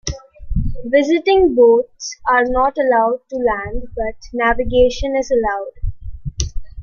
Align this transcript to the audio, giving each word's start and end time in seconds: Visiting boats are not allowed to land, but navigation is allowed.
Visiting 0.85 1.53
boats 1.53 2.17
are 2.27 2.43
not 2.45 2.75
allowed 2.75 3.19
to 3.29 3.35
land, 3.37 3.83
but 3.95 4.15
navigation 4.33 5.15
is 5.15 5.29
allowed. 5.29 5.73